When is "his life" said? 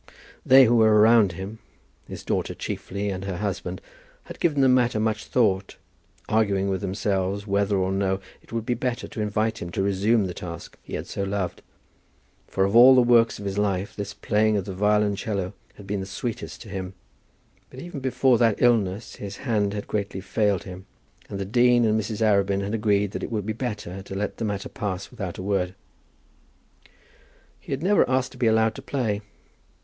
13.45-13.95